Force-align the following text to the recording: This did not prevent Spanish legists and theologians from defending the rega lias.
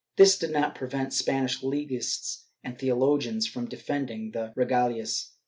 This 0.15 0.35
did 0.35 0.49
not 0.49 0.73
prevent 0.73 1.13
Spanish 1.13 1.61
legists 1.61 2.45
and 2.63 2.75
theologians 2.75 3.45
from 3.45 3.67
defending 3.67 4.31
the 4.31 4.51
rega 4.55 4.87
lias. 4.91 5.33